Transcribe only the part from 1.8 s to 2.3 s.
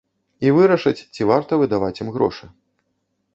ім